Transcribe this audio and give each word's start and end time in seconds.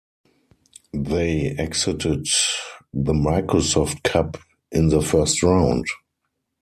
They 0.95 1.49
exited 1.59 2.25
the 2.91 3.13
Microsoft 3.13 4.01
Cup 4.01 4.37
in 4.71 4.87
the 4.89 5.03
first 5.03 5.43
round. 5.43 5.85